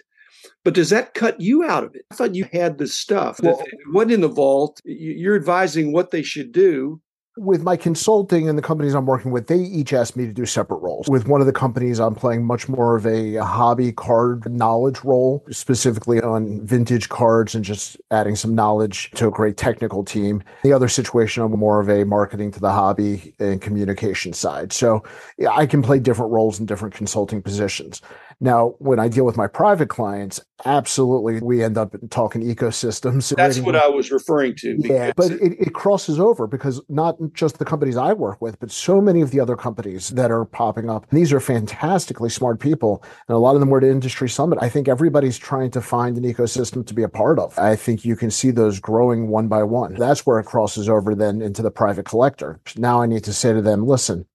But 0.64 0.74
does 0.74 0.90
that 0.90 1.14
cut 1.14 1.40
you 1.40 1.64
out 1.64 1.84
of 1.84 1.94
it? 1.94 2.04
I 2.10 2.14
thought 2.14 2.34
you 2.34 2.46
had 2.52 2.78
the 2.78 2.86
stuff. 2.86 3.40
Well, 3.42 3.62
what 3.92 4.10
in 4.10 4.20
the 4.20 4.28
vault? 4.28 4.80
You're 4.84 5.36
advising 5.36 5.92
what 5.92 6.10
they 6.10 6.22
should 6.22 6.52
do 6.52 7.00
with 7.40 7.62
my 7.62 7.76
consulting 7.76 8.48
and 8.48 8.58
the 8.58 8.62
companies 8.62 8.94
I'm 8.94 9.06
working 9.06 9.30
with, 9.30 9.46
they 9.46 9.58
each 9.58 9.92
asked 9.92 10.16
me 10.16 10.26
to 10.26 10.32
do 10.32 10.44
separate 10.44 10.78
roles. 10.78 11.08
With 11.08 11.26
one 11.26 11.40
of 11.40 11.46
the 11.46 11.52
companies, 11.52 11.98
I'm 11.98 12.14
playing 12.14 12.44
much 12.44 12.68
more 12.68 12.96
of 12.96 13.06
a 13.06 13.36
hobby 13.36 13.92
card 13.92 14.50
knowledge 14.52 15.02
role, 15.04 15.44
specifically 15.50 16.20
on 16.20 16.64
vintage 16.66 17.08
cards 17.08 17.54
and 17.54 17.64
just 17.64 17.96
adding 18.10 18.36
some 18.36 18.54
knowledge 18.54 19.10
to 19.12 19.28
a 19.28 19.30
great 19.30 19.56
technical 19.56 20.04
team. 20.04 20.42
The 20.64 20.72
other 20.72 20.88
situation, 20.88 21.42
I'm 21.42 21.52
more 21.52 21.80
of 21.80 21.88
a 21.88 22.04
marketing 22.04 22.50
to 22.52 22.60
the 22.60 22.72
hobby 22.72 23.34
and 23.38 23.60
communication 23.60 24.32
side. 24.32 24.72
So 24.72 25.02
I 25.50 25.66
can 25.66 25.82
play 25.82 25.98
different 25.98 26.32
roles 26.32 26.60
in 26.60 26.66
different 26.66 26.94
consulting 26.94 27.42
positions. 27.42 28.02
Now, 28.40 28.74
when 28.78 28.98
I 28.98 29.08
deal 29.08 29.26
with 29.26 29.36
my 29.36 29.46
private 29.46 29.88
clients, 29.88 30.40
absolutely 30.64 31.40
we 31.40 31.62
end 31.62 31.76
up 31.76 31.94
talking 32.10 32.42
ecosystems. 32.42 33.34
That's 33.36 33.58
what 33.60 33.76
I 33.76 33.88
was 33.88 34.10
referring 34.10 34.54
to. 34.56 34.76
Yeah, 34.78 35.12
but 35.14 35.32
it, 35.32 35.60
it 35.60 35.74
crosses 35.74 36.18
over 36.18 36.46
because 36.46 36.80
not 36.88 37.16
just 37.34 37.58
the 37.58 37.64
companies 37.64 37.96
I 37.96 38.14
work 38.14 38.40
with, 38.40 38.58
but 38.58 38.70
so 38.70 39.00
many 39.00 39.20
of 39.20 39.30
the 39.30 39.40
other 39.40 39.56
companies 39.56 40.10
that 40.10 40.30
are 40.30 40.44
popping 40.44 40.88
up. 40.88 41.06
These 41.10 41.32
are 41.32 41.40
fantastically 41.40 42.30
smart 42.30 42.60
people. 42.60 43.04
And 43.28 43.36
a 43.36 43.38
lot 43.38 43.54
of 43.54 43.60
them 43.60 43.68
were 43.68 43.78
at 43.78 43.84
Industry 43.84 44.28
Summit. 44.28 44.58
I 44.62 44.68
think 44.68 44.88
everybody's 44.88 45.38
trying 45.38 45.70
to 45.72 45.82
find 45.82 46.16
an 46.16 46.24
ecosystem 46.24 46.86
to 46.86 46.94
be 46.94 47.02
a 47.02 47.08
part 47.08 47.38
of. 47.38 47.58
I 47.58 47.76
think 47.76 48.04
you 48.04 48.16
can 48.16 48.30
see 48.30 48.50
those 48.50 48.80
growing 48.80 49.28
one 49.28 49.48
by 49.48 49.62
one. 49.64 49.94
That's 49.94 50.24
where 50.24 50.38
it 50.38 50.44
crosses 50.44 50.88
over 50.88 51.14
then 51.14 51.42
into 51.42 51.60
the 51.62 51.70
private 51.70 52.06
collector. 52.06 52.58
Now 52.76 53.02
I 53.02 53.06
need 53.06 53.24
to 53.24 53.32
say 53.32 53.52
to 53.52 53.60
them, 53.60 53.86
listen, 53.86 54.26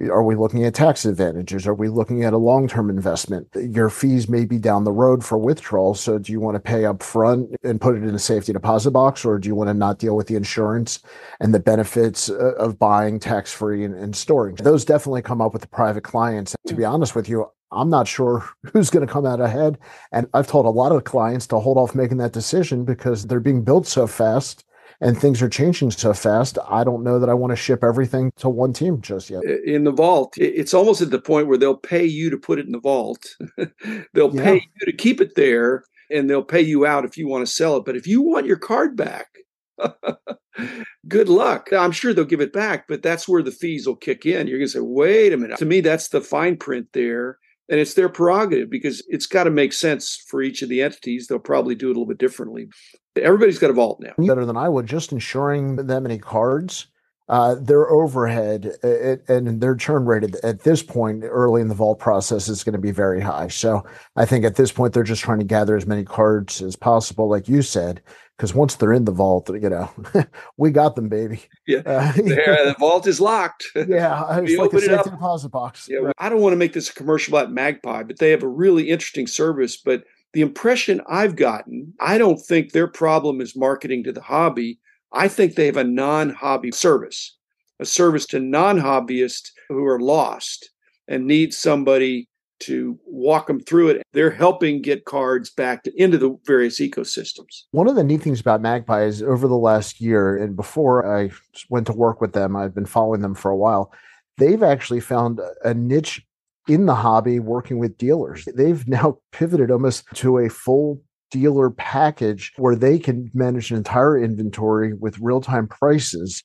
are 0.00 0.22
we 0.22 0.34
looking 0.34 0.64
at 0.64 0.74
tax 0.74 1.04
advantages? 1.04 1.66
Are 1.66 1.74
we 1.74 1.88
looking 1.88 2.24
at 2.24 2.32
a 2.32 2.38
long 2.38 2.66
term 2.66 2.88
investment? 2.88 3.48
Your 3.54 3.90
fees 3.90 4.28
may 4.28 4.44
be 4.46 4.58
down 4.58 4.84
the 4.84 4.92
road 4.92 5.24
for 5.24 5.36
withdrawal. 5.36 5.94
So, 5.94 6.18
do 6.18 6.32
you 6.32 6.40
want 6.40 6.54
to 6.54 6.60
pay 6.60 6.84
up 6.84 7.02
front 7.02 7.54
and 7.62 7.80
put 7.80 7.96
it 7.96 8.02
in 8.02 8.14
a 8.14 8.18
safety 8.18 8.52
deposit 8.52 8.92
box, 8.92 9.24
or 9.24 9.38
do 9.38 9.48
you 9.48 9.54
want 9.54 9.68
to 9.68 9.74
not 9.74 9.98
deal 9.98 10.16
with 10.16 10.28
the 10.28 10.36
insurance 10.36 11.00
and 11.40 11.54
the 11.54 11.60
benefits 11.60 12.30
uh, 12.30 12.54
of 12.54 12.78
buying 12.78 13.18
tax 13.18 13.52
free 13.52 13.84
and, 13.84 13.94
and 13.94 14.16
storing? 14.16 14.54
Those 14.56 14.84
definitely 14.84 15.22
come 15.22 15.40
up 15.40 15.52
with 15.52 15.62
the 15.62 15.68
private 15.68 16.04
clients. 16.04 16.56
To 16.66 16.74
be 16.74 16.84
honest 16.84 17.14
with 17.14 17.28
you, 17.28 17.50
I'm 17.70 17.90
not 17.90 18.08
sure 18.08 18.48
who's 18.72 18.90
going 18.90 19.06
to 19.06 19.12
come 19.12 19.26
out 19.26 19.40
ahead. 19.40 19.78
And 20.12 20.26
I've 20.32 20.46
told 20.46 20.66
a 20.66 20.70
lot 20.70 20.92
of 20.92 21.04
clients 21.04 21.46
to 21.48 21.58
hold 21.58 21.76
off 21.76 21.94
making 21.94 22.18
that 22.18 22.32
decision 22.32 22.84
because 22.84 23.26
they're 23.26 23.40
being 23.40 23.62
built 23.62 23.86
so 23.86 24.06
fast 24.06 24.64
and 25.02 25.18
things 25.18 25.42
are 25.42 25.48
changing 25.48 25.90
so 25.90 26.14
fast. 26.14 26.58
I 26.68 26.84
don't 26.84 27.02
know 27.02 27.18
that 27.18 27.28
I 27.28 27.34
want 27.34 27.50
to 27.50 27.56
ship 27.56 27.82
everything 27.82 28.32
to 28.36 28.48
one 28.48 28.72
team 28.72 29.00
just 29.00 29.30
yet. 29.30 29.42
In 29.44 29.82
the 29.82 29.90
vault, 29.90 30.34
it's 30.38 30.72
almost 30.72 31.02
at 31.02 31.10
the 31.10 31.20
point 31.20 31.48
where 31.48 31.58
they'll 31.58 31.76
pay 31.76 32.04
you 32.04 32.30
to 32.30 32.36
put 32.36 32.60
it 32.60 32.66
in 32.66 32.72
the 32.72 32.80
vault. 32.80 33.36
they'll 34.14 34.34
yeah. 34.34 34.44
pay 34.44 34.54
you 34.54 34.86
to 34.86 34.92
keep 34.96 35.20
it 35.20 35.34
there 35.34 35.84
and 36.08 36.30
they'll 36.30 36.44
pay 36.44 36.60
you 36.60 36.86
out 36.86 37.04
if 37.04 37.18
you 37.18 37.26
want 37.26 37.44
to 37.44 37.52
sell 37.52 37.76
it. 37.76 37.84
But 37.84 37.96
if 37.96 38.06
you 38.06 38.22
want 38.22 38.46
your 38.46 38.56
card 38.56 38.96
back, 38.96 39.26
good 41.08 41.28
luck. 41.28 41.68
I'm 41.72 41.92
sure 41.92 42.14
they'll 42.14 42.24
give 42.24 42.40
it 42.40 42.52
back, 42.52 42.86
but 42.86 43.02
that's 43.02 43.28
where 43.28 43.42
the 43.42 43.50
fees 43.50 43.88
will 43.88 43.96
kick 43.96 44.24
in. 44.24 44.46
You're 44.46 44.58
going 44.58 44.68
to 44.68 44.72
say, 44.72 44.80
wait 44.80 45.32
a 45.32 45.36
minute. 45.36 45.58
To 45.58 45.66
me, 45.66 45.80
that's 45.80 46.08
the 46.08 46.20
fine 46.20 46.56
print 46.56 46.86
there. 46.92 47.38
And 47.68 47.80
it's 47.80 47.94
their 47.94 48.08
prerogative 48.08 48.70
because 48.70 49.02
it's 49.08 49.26
got 49.26 49.44
to 49.44 49.50
make 49.50 49.72
sense 49.72 50.22
for 50.28 50.42
each 50.42 50.62
of 50.62 50.68
the 50.68 50.82
entities. 50.82 51.26
They'll 51.26 51.38
probably 51.38 51.74
do 51.74 51.88
it 51.88 51.90
a 51.90 51.94
little 51.94 52.06
bit 52.06 52.18
differently. 52.18 52.68
Everybody's 53.16 53.58
got 53.58 53.70
a 53.70 53.74
vault 53.74 54.00
now. 54.00 54.12
Better 54.18 54.46
than 54.46 54.56
I 54.56 54.68
would. 54.68 54.86
Just 54.86 55.12
insuring 55.12 55.76
that 55.76 56.00
many 56.00 56.18
cards, 56.18 56.86
uh, 57.28 57.56
their 57.56 57.90
overhead 57.90 58.72
it, 58.82 59.28
and 59.28 59.60
their 59.60 59.74
churn 59.74 60.06
rate 60.06 60.34
at 60.42 60.62
this 60.62 60.82
point, 60.82 61.24
early 61.24 61.60
in 61.60 61.68
the 61.68 61.74
vault 61.74 61.98
process, 61.98 62.48
is 62.48 62.64
going 62.64 62.72
to 62.72 62.78
be 62.78 62.90
very 62.90 63.20
high. 63.20 63.48
So 63.48 63.84
I 64.16 64.24
think 64.24 64.44
at 64.44 64.56
this 64.56 64.72
point, 64.72 64.94
they're 64.94 65.02
just 65.02 65.22
trying 65.22 65.38
to 65.40 65.44
gather 65.44 65.76
as 65.76 65.86
many 65.86 66.04
cards 66.04 66.62
as 66.62 66.74
possible, 66.74 67.28
like 67.28 67.48
you 67.48 67.62
said, 67.62 68.00
because 68.36 68.54
once 68.54 68.76
they're 68.76 68.92
in 68.92 69.04
the 69.04 69.12
vault, 69.12 69.48
you 69.50 69.68
know, 69.68 69.90
we 70.56 70.70
got 70.70 70.96
them, 70.96 71.08
baby. 71.08 71.42
Yeah, 71.66 71.82
uh, 71.86 72.12
the 72.16 72.76
vault 72.78 73.06
is 73.06 73.20
locked. 73.20 73.66
Yeah, 73.88 74.38
it's 74.38 74.56
like 74.56 74.72
a 74.72 74.80
safety 74.80 75.10
deposit 75.10 75.50
box. 75.50 75.86
Yeah, 75.88 75.98
right. 75.98 76.14
I 76.18 76.28
don't 76.28 76.40
want 76.40 76.52
to 76.52 76.56
make 76.56 76.72
this 76.72 76.88
a 76.88 76.94
commercial 76.94 77.36
about 77.36 77.52
Magpie, 77.52 78.04
but 78.04 78.18
they 78.18 78.30
have 78.30 78.42
a 78.42 78.48
really 78.48 78.90
interesting 78.90 79.26
service. 79.26 79.76
But 79.76 80.04
the 80.32 80.40
impression 80.40 81.00
I've 81.08 81.36
gotten, 81.36 81.92
I 82.00 82.18
don't 82.18 82.40
think 82.40 82.72
their 82.72 82.88
problem 82.88 83.40
is 83.40 83.56
marketing 83.56 84.04
to 84.04 84.12
the 84.12 84.22
hobby. 84.22 84.78
I 85.12 85.28
think 85.28 85.54
they 85.54 85.66
have 85.66 85.76
a 85.76 85.84
non-hobby 85.84 86.72
service, 86.72 87.36
a 87.80 87.84
service 87.84 88.26
to 88.26 88.40
non-hobbyists 88.40 89.50
who 89.68 89.84
are 89.84 90.00
lost 90.00 90.70
and 91.08 91.26
need 91.26 91.52
somebody 91.52 92.28
to 92.60 92.98
walk 93.06 93.48
them 93.48 93.60
through 93.60 93.88
it. 93.88 94.02
They're 94.12 94.30
helping 94.30 94.82
get 94.82 95.04
cards 95.04 95.50
back 95.50 95.82
to, 95.82 95.92
into 96.00 96.16
the 96.16 96.38
various 96.46 96.80
ecosystems. 96.80 97.62
One 97.72 97.88
of 97.88 97.96
the 97.96 98.04
neat 98.04 98.22
things 98.22 98.40
about 98.40 98.62
Magpie 98.62 99.02
is 99.02 99.22
over 99.22 99.48
the 99.48 99.56
last 99.56 100.00
year, 100.00 100.36
and 100.36 100.54
before 100.54 101.04
I 101.18 101.30
went 101.68 101.86
to 101.88 101.92
work 101.92 102.20
with 102.20 102.32
them, 102.32 102.54
I've 102.56 102.74
been 102.74 102.86
following 102.86 103.20
them 103.20 103.34
for 103.34 103.50
a 103.50 103.56
while. 103.56 103.92
They've 104.38 104.62
actually 104.62 105.00
found 105.00 105.40
a 105.64 105.74
niche 105.74 106.24
in 106.68 106.86
the 106.86 106.94
hobby 106.94 107.40
working 107.40 107.78
with 107.78 107.98
dealers. 107.98 108.46
They've 108.54 108.86
now 108.86 109.18
pivoted 109.32 109.70
almost 109.70 110.04
to 110.14 110.38
a 110.38 110.48
full 110.48 111.00
dealer 111.30 111.70
package 111.70 112.52
where 112.56 112.76
they 112.76 112.98
can 112.98 113.30
manage 113.34 113.70
an 113.70 113.78
entire 113.78 114.22
inventory 114.22 114.92
with 114.94 115.18
real 115.18 115.40
time 115.40 115.66
prices. 115.66 116.42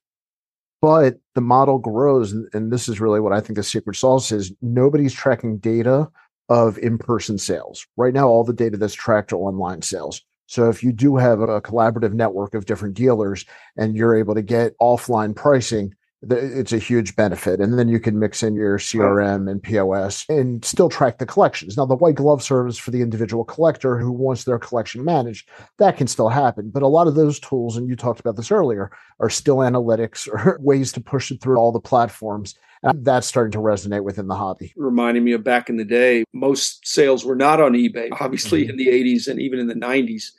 But 0.82 1.16
the 1.36 1.42
model 1.42 1.80
grows, 1.80 2.34
and 2.54 2.72
this 2.72 2.88
is 2.88 3.02
really 3.02 3.20
what 3.20 3.34
I 3.34 3.42
think 3.42 3.58
the 3.58 3.64
secret 3.64 3.96
sauce 3.96 4.32
is. 4.32 4.54
Nobody's 4.62 5.14
tracking 5.14 5.58
data 5.58 6.08
of 6.50 6.78
in 6.78 6.98
person 6.98 7.38
sales. 7.38 7.86
Right 7.98 8.14
now, 8.14 8.28
all 8.28 8.44
the 8.44 8.54
data 8.54 8.78
that's 8.78 8.94
tracked 8.94 9.34
are 9.34 9.38
online 9.38 9.82
sales. 9.82 10.22
So 10.46 10.70
if 10.70 10.82
you 10.82 10.94
do 10.94 11.18
have 11.18 11.42
a 11.42 11.62
collaborative 11.62 12.14
network 12.14 12.54
of 12.54 12.66
different 12.66 12.96
dealers 12.96 13.46
and 13.76 13.98
you're 13.98 14.16
able 14.16 14.34
to 14.36 14.42
get 14.42 14.78
offline 14.80 15.36
pricing, 15.36 15.94
it's 16.24 16.74
a 16.74 16.80
huge 16.80 17.16
benefit. 17.16 17.60
And 17.60 17.78
then 17.78 17.90
you 17.90 18.00
can 18.00 18.18
mix 18.18 18.42
in 18.42 18.56
your 18.56 18.80
CRM 18.80 19.50
and 19.50 19.62
POS 19.62 20.26
and 20.30 20.64
still 20.66 20.90
track 20.90 21.20
the 21.20 21.26
collections. 21.26 21.78
Now, 21.78 21.86
the 21.86 21.96
white 21.96 22.16
glove 22.16 22.42
service 22.42 22.78
for 22.78 22.92
the 22.92 23.02
individual 23.02 23.44
collector 23.44 24.00
who 24.00 24.12
wants 24.12 24.44
their 24.44 24.58
collection 24.58 25.04
managed, 25.04 25.50
that 25.78 25.98
can 25.98 26.08
still 26.08 26.30
happen. 26.30 26.72
But 26.74 26.84
a 26.84 26.88
lot 26.88 27.08
of 27.08 27.16
those 27.16 27.40
tools, 27.40 27.78
and 27.78 27.88
you 27.88 27.96
talked 27.96 28.20
about 28.20 28.36
this 28.36 28.52
earlier, 28.52 28.92
are 29.20 29.30
still 29.30 29.58
analytics 29.58 30.28
or 30.28 30.58
ways 30.62 30.92
to 30.94 31.02
push 31.02 31.32
it 31.32 31.42
through 31.42 31.58
all 31.58 31.72
the 31.72 31.80
platforms. 31.80 32.56
And 32.84 33.06
that's 33.06 33.28
starting 33.28 33.52
to 33.52 33.60
resonate 33.60 34.04
within 34.04 34.28
the 34.28 34.36
hobby. 34.36 34.74
Reminding 34.76 35.24
me 35.24 35.34
of 35.34 35.44
back 35.44 35.70
in 35.70 35.78
the 35.78 35.86
day, 35.86 36.24
most 36.34 36.86
sales 36.88 37.26
were 37.26 37.36
not 37.36 37.60
on 37.60 37.74
eBay, 37.74 38.10
obviously 38.20 38.64
mm-hmm. 38.64 38.72
in 38.72 38.78
the 38.78 38.88
80s 38.88 39.28
and 39.28 39.42
even 39.42 39.60
in 39.60 39.68
the 39.68 39.74
90s. 39.74 40.32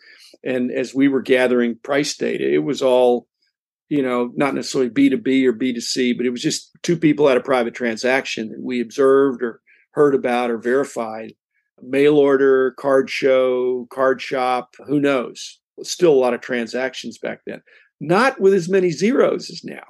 And 0.45 0.71
as 0.71 0.95
we 0.95 1.09
were 1.09 1.21
gathering 1.21 1.77
price 1.77 2.17
data, 2.17 2.53
it 2.53 2.63
was 2.63 2.81
all 2.81 3.27
you 3.89 4.03
know, 4.03 4.33
not 4.37 4.55
necessarily 4.55 4.91
B2B 4.91 5.45
or 5.45 5.53
B2C, 5.53 6.17
but 6.17 6.27
it 6.27 6.31
was 6.31 6.43
just 6.43 6.71
two 6.83 6.97
people 6.97 7.29
at 7.29 7.37
a 7.37 7.43
private 7.43 7.75
transaction 7.75 8.51
that 8.51 8.63
we 8.63 8.81
observed 8.81 9.43
or 9.43 9.61
heard 9.93 10.15
about 10.15 10.51
or 10.51 10.59
verified. 10.59 11.33
Mail 11.81 12.17
order, 12.17 12.73
card 12.73 13.09
show, 13.09 13.87
card 13.91 14.21
shop, 14.21 14.75
who 14.87 15.01
knows? 15.01 15.61
Still 15.83 16.13
a 16.13 16.15
lot 16.15 16.35
of 16.35 16.41
transactions 16.41 17.19
back 17.19 17.41
then. 17.47 17.63
Not 18.01 18.41
with 18.41 18.53
as 18.53 18.69
many 18.69 18.91
zeros 18.91 19.49
as 19.51 19.63
now. 19.65 19.85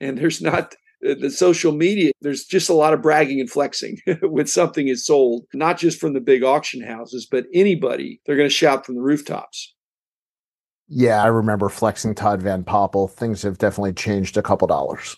And 0.00 0.16
there's 0.16 0.40
not 0.40 0.74
uh, 1.06 1.14
the 1.20 1.30
social 1.30 1.72
media, 1.72 2.12
there's 2.20 2.44
just 2.44 2.70
a 2.70 2.74
lot 2.74 2.94
of 2.94 3.02
bragging 3.02 3.40
and 3.40 3.50
flexing 3.50 3.98
when 4.22 4.46
something 4.46 4.88
is 4.88 5.04
sold, 5.04 5.44
not 5.52 5.76
just 5.76 6.00
from 6.00 6.14
the 6.14 6.20
big 6.20 6.42
auction 6.42 6.82
houses, 6.82 7.26
but 7.30 7.46
anybody, 7.52 8.20
they're 8.24 8.36
going 8.36 8.48
to 8.48 8.54
shout 8.54 8.86
from 8.86 8.94
the 8.94 9.02
rooftops. 9.02 9.73
Yeah, 10.88 11.22
I 11.22 11.28
remember 11.28 11.68
flexing 11.68 12.14
Todd 12.14 12.42
Van 12.42 12.64
Poppel. 12.64 13.10
Things 13.10 13.42
have 13.42 13.58
definitely 13.58 13.94
changed 13.94 14.36
a 14.36 14.42
couple 14.42 14.66
dollars. 14.68 15.16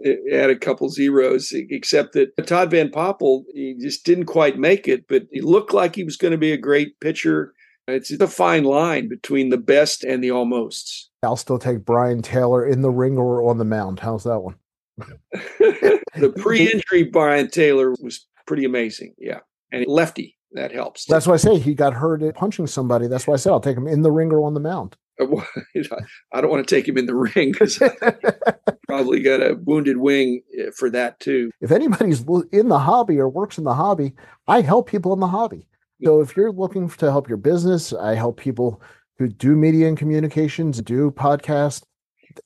It 0.00 0.32
had 0.32 0.50
a 0.50 0.56
couple 0.56 0.88
zeros, 0.90 1.52
except 1.52 2.12
that 2.12 2.36
Todd 2.46 2.70
Van 2.70 2.90
Poppel, 2.90 3.44
he 3.52 3.76
just 3.80 4.04
didn't 4.04 4.26
quite 4.26 4.58
make 4.58 4.86
it, 4.86 5.08
but 5.08 5.24
he 5.32 5.40
looked 5.40 5.72
like 5.72 5.96
he 5.96 6.04
was 6.04 6.16
going 6.16 6.30
to 6.30 6.38
be 6.38 6.52
a 6.52 6.58
great 6.58 7.00
pitcher. 7.00 7.52
It's 7.88 8.10
a 8.10 8.28
fine 8.28 8.64
line 8.64 9.08
between 9.08 9.48
the 9.48 9.58
best 9.58 10.04
and 10.04 10.22
the 10.22 10.30
almosts. 10.30 11.08
I'll 11.22 11.36
still 11.36 11.58
take 11.58 11.84
Brien 11.84 12.22
Taylor 12.22 12.64
in 12.64 12.82
the 12.82 12.90
ring 12.90 13.18
or 13.18 13.48
on 13.48 13.58
the 13.58 13.64
mound. 13.64 13.98
How's 13.98 14.24
that 14.24 14.40
one? 14.40 14.54
the 14.98 16.32
pre 16.36 16.70
injury 16.70 17.04
Brien 17.04 17.48
Taylor 17.48 17.90
was 18.00 18.26
pretty 18.46 18.64
amazing. 18.64 19.14
Yeah. 19.18 19.40
And 19.72 19.84
lefty 19.88 20.37
that 20.52 20.72
helps. 20.72 21.04
That's 21.06 21.26
why 21.26 21.34
I 21.34 21.38
say 21.38 21.58
he 21.58 21.74
got 21.74 21.94
hurt 21.94 22.22
at 22.22 22.34
punching 22.34 22.66
somebody. 22.66 23.06
That's 23.06 23.26
why 23.26 23.34
I 23.34 23.36
said 23.36 23.52
I'll 23.52 23.60
take 23.60 23.76
him 23.76 23.86
in 23.86 24.02
the 24.02 24.10
ring 24.10 24.32
or 24.32 24.44
on 24.44 24.54
the 24.54 24.60
mound. 24.60 24.96
I 25.20 26.40
don't 26.40 26.50
want 26.50 26.66
to 26.66 26.74
take 26.74 26.86
him 26.86 26.96
in 26.96 27.06
the 27.06 27.14
ring 27.34 27.52
because 27.52 27.78
probably 28.86 29.20
got 29.20 29.42
a 29.42 29.56
wounded 29.64 29.98
wing 29.98 30.42
eh, 30.58 30.70
for 30.76 30.90
that 30.90 31.18
too. 31.20 31.50
If 31.60 31.70
anybody's 31.70 32.24
in 32.52 32.68
the 32.68 32.78
hobby 32.78 33.18
or 33.18 33.28
works 33.28 33.58
in 33.58 33.64
the 33.64 33.74
hobby, 33.74 34.14
I 34.46 34.60
help 34.60 34.88
people 34.88 35.12
in 35.12 35.20
the 35.20 35.26
hobby. 35.26 35.66
So 36.04 36.20
if 36.20 36.36
you're 36.36 36.52
looking 36.52 36.88
to 36.88 37.10
help 37.10 37.28
your 37.28 37.38
business, 37.38 37.92
I 37.92 38.14
help 38.14 38.38
people 38.38 38.80
who 39.18 39.26
do 39.28 39.56
media 39.56 39.88
and 39.88 39.98
communications, 39.98 40.80
do 40.80 41.10
podcasts. 41.10 41.82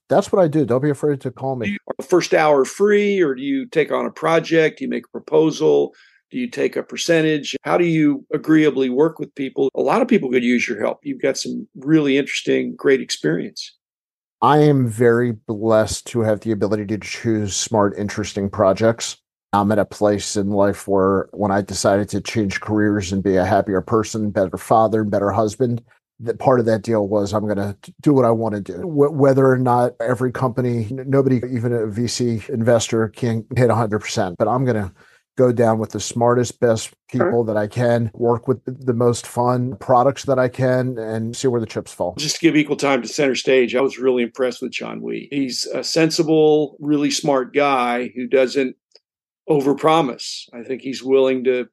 That's 0.08 0.32
what 0.32 0.42
I 0.42 0.48
do. 0.48 0.64
Don't 0.64 0.82
be 0.82 0.88
afraid 0.88 1.20
to 1.20 1.30
call 1.30 1.56
me. 1.56 1.76
First 2.00 2.32
hour 2.32 2.64
free, 2.64 3.20
or 3.20 3.34
do 3.34 3.42
you 3.42 3.66
take 3.66 3.92
on 3.92 4.06
a 4.06 4.10
project? 4.10 4.78
Do 4.78 4.84
you 4.84 4.88
make 4.88 5.04
a 5.04 5.10
proposal? 5.10 5.92
Do 6.32 6.38
you 6.38 6.48
take 6.48 6.76
a 6.76 6.82
percentage? 6.82 7.54
How 7.62 7.76
do 7.76 7.84
you 7.84 8.24
agreeably 8.32 8.88
work 8.88 9.18
with 9.18 9.34
people? 9.34 9.68
A 9.74 9.82
lot 9.82 10.00
of 10.00 10.08
people 10.08 10.30
could 10.30 10.42
use 10.42 10.66
your 10.66 10.80
help. 10.80 11.00
You've 11.02 11.20
got 11.20 11.36
some 11.36 11.68
really 11.76 12.16
interesting, 12.16 12.74
great 12.74 13.02
experience. 13.02 13.76
I 14.40 14.60
am 14.60 14.88
very 14.88 15.32
blessed 15.32 16.06
to 16.06 16.20
have 16.22 16.40
the 16.40 16.50
ability 16.50 16.86
to 16.86 16.98
choose 16.98 17.54
smart, 17.54 17.98
interesting 17.98 18.48
projects. 18.48 19.18
I'm 19.52 19.70
at 19.72 19.78
a 19.78 19.84
place 19.84 20.34
in 20.34 20.48
life 20.48 20.88
where 20.88 21.28
when 21.32 21.50
I 21.50 21.60
decided 21.60 22.08
to 22.08 22.22
change 22.22 22.62
careers 22.62 23.12
and 23.12 23.22
be 23.22 23.36
a 23.36 23.44
happier 23.44 23.82
person, 23.82 24.30
better 24.30 24.56
father, 24.56 25.04
better 25.04 25.30
husband, 25.32 25.84
that 26.20 26.38
part 26.38 26.60
of 26.60 26.66
that 26.66 26.80
deal 26.80 27.08
was 27.08 27.34
I'm 27.34 27.44
going 27.44 27.56
to 27.56 27.76
do 28.00 28.14
what 28.14 28.24
I 28.24 28.30
want 28.30 28.54
to 28.54 28.60
do. 28.62 28.86
whether 28.86 29.46
or 29.46 29.58
not 29.58 29.92
every 30.00 30.32
company, 30.32 30.88
nobody, 30.90 31.36
even 31.36 31.74
a 31.74 31.86
VC 31.88 32.48
investor, 32.48 33.08
can 33.08 33.44
hit 33.54 33.68
100%, 33.68 34.36
but 34.38 34.48
I'm 34.48 34.64
going 34.64 34.76
to 34.76 34.92
go 35.36 35.52
down 35.52 35.78
with 35.78 35.90
the 35.90 36.00
smartest, 36.00 36.60
best 36.60 36.92
people 37.08 37.30
sure. 37.30 37.44
that 37.44 37.56
I 37.56 37.66
can, 37.66 38.10
work 38.14 38.48
with 38.48 38.60
the 38.64 38.92
most 38.92 39.26
fun 39.26 39.76
products 39.76 40.24
that 40.24 40.38
I 40.38 40.48
can, 40.48 40.98
and 40.98 41.36
see 41.36 41.48
where 41.48 41.60
the 41.60 41.66
chips 41.66 41.92
fall. 41.92 42.14
Just 42.18 42.36
to 42.36 42.42
give 42.42 42.56
equal 42.56 42.76
time 42.76 43.02
to 43.02 43.08
center 43.08 43.34
stage, 43.34 43.74
I 43.74 43.80
was 43.80 43.98
really 43.98 44.22
impressed 44.22 44.62
with 44.62 44.72
John 44.72 45.00
Wee. 45.00 45.28
He's 45.30 45.66
a 45.66 45.82
sensible, 45.82 46.76
really 46.80 47.10
smart 47.10 47.54
guy 47.54 48.12
who 48.14 48.26
doesn't 48.26 48.76
overpromise. 49.48 50.48
I 50.52 50.62
think 50.62 50.82
he's 50.82 51.02
willing 51.02 51.44
to 51.44 51.68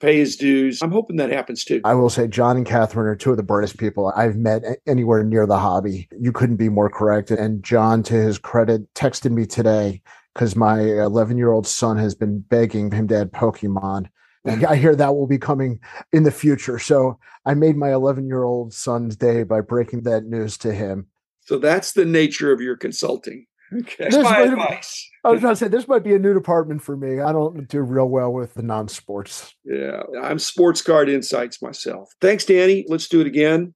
pay 0.00 0.18
his 0.18 0.36
dues. 0.36 0.82
I'm 0.82 0.90
hoping 0.90 1.16
that 1.16 1.30
happens 1.30 1.64
too. 1.64 1.80
I 1.84 1.94
will 1.94 2.10
say 2.10 2.26
John 2.26 2.56
and 2.56 2.66
Catherine 2.66 3.06
are 3.06 3.16
two 3.16 3.30
of 3.30 3.36
the 3.36 3.42
brightest 3.42 3.78
people 3.78 4.12
I've 4.16 4.36
met 4.36 4.62
anywhere 4.86 5.22
near 5.22 5.46
the 5.46 5.58
hobby. 5.58 6.08
You 6.18 6.32
couldn't 6.32 6.56
be 6.56 6.68
more 6.68 6.90
correct. 6.90 7.30
And 7.30 7.62
John, 7.62 8.02
to 8.04 8.14
his 8.14 8.36
credit, 8.36 8.92
texted 8.94 9.30
me 9.30 9.46
today 9.46 10.02
because 10.34 10.56
my 10.56 10.80
11 10.80 11.36
year 11.38 11.50
old 11.50 11.66
son 11.66 11.96
has 11.98 12.14
been 12.14 12.40
begging 12.40 12.90
him 12.90 13.08
to 13.08 13.20
add 13.20 13.32
Pokemon. 13.32 14.08
And 14.44 14.64
I 14.64 14.76
hear 14.76 14.96
that 14.96 15.14
will 15.14 15.26
be 15.26 15.38
coming 15.38 15.78
in 16.12 16.24
the 16.24 16.30
future. 16.30 16.78
So 16.78 17.18
I 17.46 17.54
made 17.54 17.76
my 17.76 17.92
11 17.92 18.26
year 18.26 18.42
old 18.42 18.72
son's 18.72 19.16
day 19.16 19.44
by 19.44 19.60
breaking 19.60 20.02
that 20.02 20.24
news 20.24 20.58
to 20.58 20.72
him. 20.72 21.06
So 21.40 21.58
that's 21.58 21.92
the 21.92 22.04
nature 22.04 22.52
of 22.52 22.60
your 22.60 22.76
consulting. 22.76 23.46
Okay. 23.72 24.08
That's 24.10 24.16
my 24.16 24.40
advice. 24.40 25.08
I 25.24 25.30
was 25.30 25.40
trying 25.40 25.52
to 25.52 25.56
say 25.56 25.68
this 25.68 25.88
might 25.88 26.04
be 26.04 26.14
a 26.14 26.18
new 26.18 26.34
department 26.34 26.82
for 26.82 26.96
me. 26.96 27.20
I 27.20 27.32
don't 27.32 27.66
do 27.68 27.80
real 27.80 28.08
well 28.08 28.32
with 28.32 28.54
the 28.54 28.62
non-sports. 28.62 29.54
Yeah, 29.64 30.02
I'm 30.20 30.38
sports 30.38 30.82
card 30.82 31.08
insights 31.08 31.62
myself. 31.62 32.12
Thanks, 32.20 32.44
Danny. 32.44 32.84
Let's 32.88 33.08
do 33.08 33.20
it 33.20 33.26
again. 33.26 33.74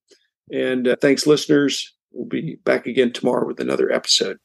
And 0.53 0.89
uh, 0.89 0.97
thanks, 1.01 1.27
listeners. 1.27 1.95
We'll 2.13 2.27
be 2.27 2.57
back 2.65 2.87
again 2.87 3.13
tomorrow 3.13 3.47
with 3.47 3.61
another 3.61 3.91
episode. 3.91 4.39